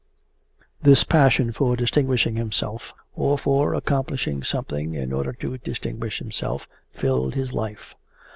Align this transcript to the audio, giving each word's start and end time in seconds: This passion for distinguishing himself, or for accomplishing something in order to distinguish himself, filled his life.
This 0.81 1.03
passion 1.03 1.51
for 1.51 1.75
distinguishing 1.75 2.35
himself, 2.35 2.91
or 3.13 3.37
for 3.37 3.75
accomplishing 3.75 4.41
something 4.41 4.95
in 4.95 5.13
order 5.13 5.31
to 5.33 5.59
distinguish 5.59 6.17
himself, 6.17 6.65
filled 6.91 7.35
his 7.35 7.53
life. 7.53 7.93